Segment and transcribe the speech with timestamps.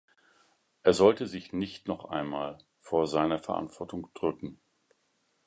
[0.81, 4.59] Er sollte sich nicht noch einmal vor seiner Verantwortung drücken.